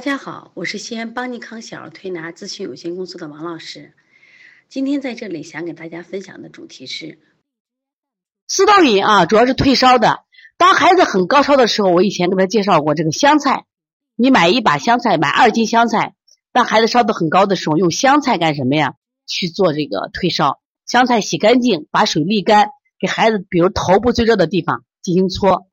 [0.00, 3.92] 大家好，我是西安邦尼康小儿推拿咨询有限公司的王老师。
[4.66, 7.18] 今天在这里想给大家分享的主题是
[8.48, 10.24] 四道饮啊，主要是退烧的。
[10.56, 13.66] 当孩子很高烧的时候，我以前给他介绍过这个香菜。
[14.16, 16.14] 你买一把香菜，买二斤香菜。
[16.50, 18.94] 当孩子烧得很高的时候，用香菜干什么呀？
[19.26, 20.62] 去做这个退烧。
[20.86, 25.69] 香菜洗干净，把水沥干，给孩子比如头部最热的地方进行搓。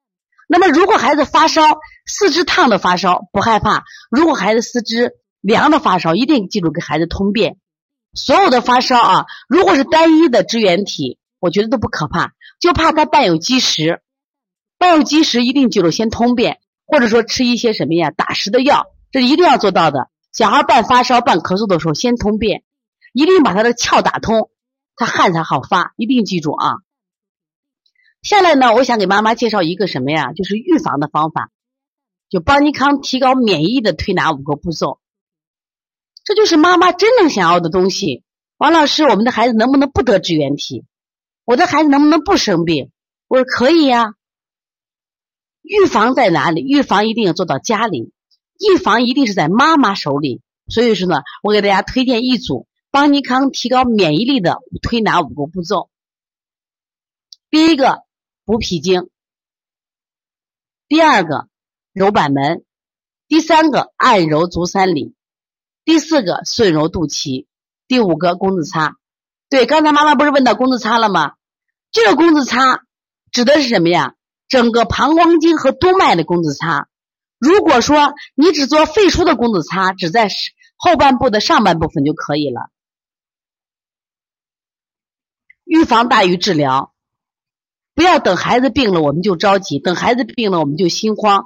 [0.48, 1.62] 那么，如果孩子发烧，
[2.06, 5.12] 四肢烫的发烧不害怕；如果孩子四肢
[5.42, 7.58] 凉的发烧，一定记住给孩子通便。
[8.14, 14.02] 所有的发烧啊，如果是单一的支原体，我觉得都不可怕，就怕它伴有积食。
[14.78, 20.10] 伴有积食，一定记住先通便，或者说吃一些什么呀打湿的药，这是一定要做到的。
[20.32, 22.64] 小孩伴发烧、伴咳嗽的时候，先通便，
[23.12, 24.50] 一定把他的窍打通，
[24.96, 25.94] 他汗才好发。
[25.98, 26.76] 一定记住啊。
[28.24, 30.34] 下来呢，我想给妈妈介绍一个什么呀？
[30.34, 31.50] 就是预防的方法，
[32.30, 35.00] 就邦尼康提高免疫的推拿五个步骤。
[36.26, 38.24] 这就是妈妈真正想要的东西。
[38.58, 40.84] 王老师，我们的孩子能不能不得支原体？
[41.46, 42.92] 我的孩子能不能不生病？
[43.30, 44.16] 我说可以呀。
[45.62, 46.62] 预防在哪里？
[46.62, 48.12] 预防一定要做到家里，
[48.60, 50.42] 预防一定是在妈妈手里。
[50.68, 55.90] 所以说呢，我给大家推荐一组邦尼康提高免疫力的推拿五个步骤。
[57.50, 58.07] 第一个。
[58.48, 59.10] 补脾经，
[60.88, 61.50] 第二个
[61.92, 62.64] 揉板门，
[63.28, 65.14] 第三个按揉足三里，
[65.84, 67.46] 第四个顺揉肚脐，
[67.90, 68.96] 第五个工字擦。
[69.50, 71.34] 对，刚才妈妈不是问到工字擦了吗？
[71.92, 72.86] 这个工字擦
[73.34, 74.16] 指的是什么呀？
[74.48, 76.88] 整个膀胱经和督脉的工字擦。
[77.38, 80.30] 如果说你只做肺腧的工字擦，只在
[80.78, 82.72] 后半部的上半部分就可以了。
[85.66, 86.94] 预防大于治疗。
[87.98, 91.46] 不要等孩子病了我们就着急，等孩子病了我们就心慌，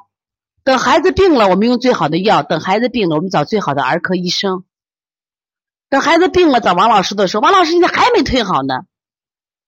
[0.65, 4.65] 等孩子病了我们用最好的药，等孩子病了我们找最好的儿科医生。
[5.87, 8.81] 等孩子病了找王老师的时候，王老师你咋还没退好呢。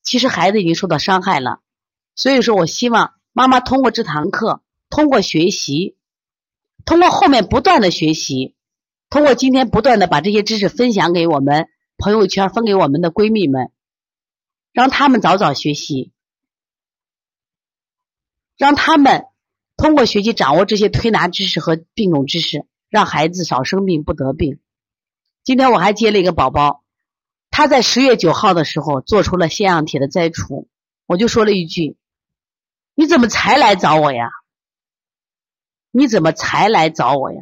[0.04, 1.62] 其实孩子已经受到伤害了，
[2.18, 5.96] 所以说我希望妈妈通过这堂课，通过学习，
[6.84, 8.56] 通过后面不断的学习，
[9.10, 13.72] 通过今天不断的把这些知识分享给我们朋友圈，分给我们的闺蜜们，
[14.74, 16.12] 让他们早早学习。
[18.58, 19.26] 让他们
[19.76, 24.60] 通过学习掌握这些推拿知识和病种知识，让孩子少生病不得病。
[25.44, 26.84] 今天我还接了一个宝宝，
[27.50, 30.70] 他在十月九号的时候做出了腺样体的摘除，
[31.06, 31.98] 我就说了一句
[32.96, 34.30] ：“你怎么才来找我呀？
[35.92, 37.40] 你怎么才来找我呀？”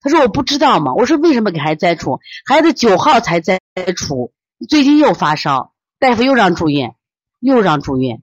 [0.00, 2.20] 他说：“我不知道嘛。”我说：“为什么给孩子摘除？
[2.46, 3.60] 孩子九号才摘
[3.96, 4.32] 除，
[4.68, 6.94] 最近又发烧，大夫又让住院，
[7.40, 8.22] 又让住院。”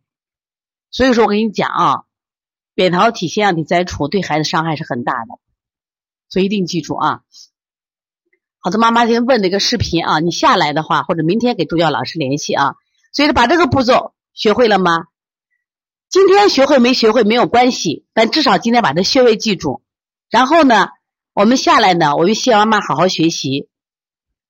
[0.91, 2.03] 所以说我跟你讲啊，
[2.75, 5.39] 扁桃体腺样体摘除对孩子伤害是很大的，
[6.29, 7.21] 所以一定记住啊。
[8.59, 12.75] 好的，妈妈先问这个视频啊，你下来的话或者明天给助教老师联系啊。
[13.13, 15.05] 所以说把这个步骤学会了吗？
[16.09, 19.81] 今天学会没学会没有关系，但至少今天把这穴位记住。
[20.29, 20.89] 然后呢，
[21.33, 23.69] 我们下来呢，我就希望妈妈好好学习，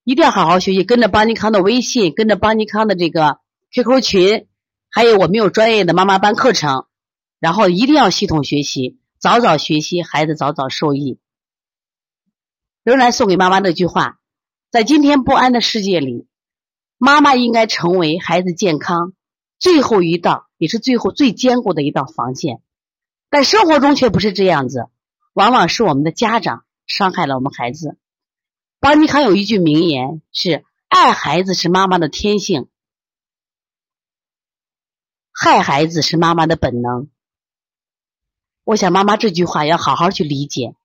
[0.04, 3.40] 一定要好好学习，跟着邦尼康的微信，跟着邦尼康的这个
[3.72, 4.48] QQ 群。
[4.94, 6.86] 还有我们有专业的妈妈班课程，
[7.40, 11.18] 然后一定要系统学习，早早学习，孩子早早受益。
[12.84, 14.20] 仍然送给妈妈那句话：
[14.70, 16.28] 在今天不安的世界里，
[16.98, 19.14] 妈妈应该成为孩子健康
[19.60, 22.62] 最后一道，也是最后最坚固的一道防线。
[23.30, 24.88] 但生活中却不是这样子，
[25.32, 27.98] 往往是我们的家长伤害了我们孩子。
[28.82, 32.68] 邦尼康有一句名言是：“爱孩子是妈妈的天性。”
[35.44, 37.08] 害孩子是妈妈的本能，
[38.64, 40.76] 我想妈妈这句话要好好去理解。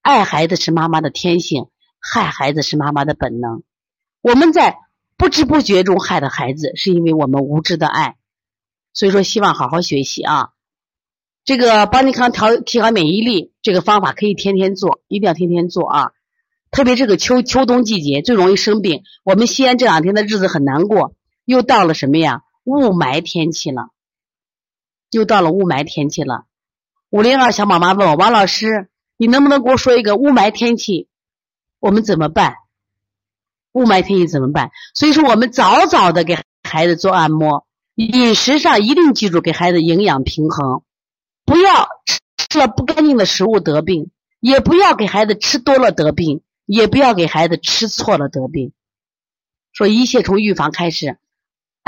[0.00, 1.66] 爱孩子是妈妈的天性，
[1.98, 3.64] 害孩子是妈妈的本能。
[4.20, 4.78] 我们在
[5.16, 8.16] 不知不觉中害的孩子，是因为我们无知的爱。
[8.92, 10.50] 所以说，希望好好学习啊！
[11.44, 16.12] 这个邦尼康调提高免疫力这个方法可以天天做，一定要天天做啊！
[16.70, 19.02] 特别这个秋秋冬季节最容易生病。
[19.24, 22.44] 我们西安这两天的日子很难过，又到了什么呀？
[22.64, 23.90] 雾霾天气了，
[25.10, 26.44] 又到了雾霾天气了。
[27.08, 31.08] 五零二小宝妈问我王老师，你能不能给我说一个雾霾天气，
[31.78, 32.56] 我们怎么办？
[33.72, 34.70] 雾霾天气怎么办？
[34.94, 40.82] 所以说，我们早早的给孩子做按摩，饮食上一定记住给孩子营养平衡，
[41.44, 41.88] 不要
[42.36, 48.72] 吃了不干净的食物得病，也不要给孩子吃多了得病，也不要给孩子吃错了得病。
[49.72, 51.18] 说一切从预防开始。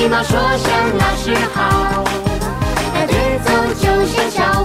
[0.00, 2.02] 礼貌说声老师好。
[2.94, 4.64] 排队走就像小